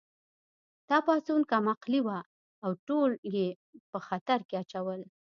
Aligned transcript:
دا 0.89 0.97
پاڅون 1.05 1.41
کم 1.51 1.65
عقلې 1.73 2.01
وه 2.05 2.19
او 2.63 2.71
ټول 2.87 3.11
یې 3.35 3.47
په 3.91 3.99
خطر 4.07 4.39
کې 4.47 4.55
اچول 4.61 5.01